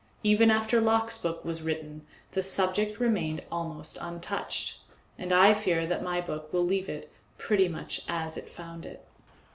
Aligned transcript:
Even 0.23 0.49
after 0.49 0.81
Locke's 0.81 1.19
book 1.19 1.45
was 1.45 1.61
written 1.61 2.07
the 2.31 2.41
subject 2.41 2.99
remained 2.99 3.43
almost 3.51 3.99
untouched, 4.01 4.79
and 5.19 5.31
I 5.31 5.53
fear 5.53 5.85
that 5.85 6.01
my 6.01 6.19
book 6.21 6.51
will 6.51 6.65
leave 6.65 6.89
it 6.89 7.11
pretty 7.37 7.67
much 7.67 8.01
as 8.07 8.35
it 8.35 8.49
found 8.49 8.83
it. 8.83 9.05